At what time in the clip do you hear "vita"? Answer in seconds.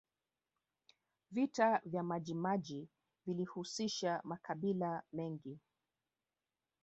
1.31-1.81